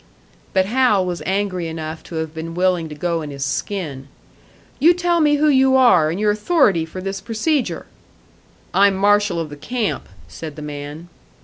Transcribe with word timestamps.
But 0.53 0.65
Hal 0.65 1.05
was 1.05 1.21
angry 1.27 1.67
enough 1.67 2.01
to 2.05 2.15
have 2.15 2.33
been 2.33 2.55
willing 2.55 2.89
to 2.89 2.95
go 2.95 3.21
in 3.21 3.29
his 3.29 3.45
skin. 3.45 4.07
"You 4.79 4.95
tell 4.95 5.19
me 5.21 5.35
who 5.35 5.47
you 5.47 5.75
are, 5.75 6.09
and 6.09 6.19
your 6.19 6.31
authority 6.31 6.85
for 6.85 7.01
this 7.01 7.21
procedure?" 7.21 7.85
"I'm 8.73 8.95
marshal 8.95 9.39
of 9.39 9.51
the 9.51 9.55
camp," 9.57 10.09
said 10.27 10.55
the 10.55 10.63
man. 10.63 11.07